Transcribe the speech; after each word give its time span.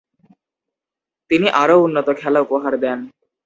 তিনি 1.31 1.47
আরও 1.53 1.75
উন্নত 1.81 2.07
খেলা 2.19 2.39
উপহার 2.41 2.73
দেন। 2.79 2.99